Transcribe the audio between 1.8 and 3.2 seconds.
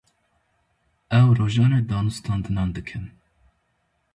danûstandinan dikin.